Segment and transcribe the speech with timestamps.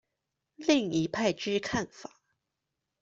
[0.55, 2.09] 另一派之看法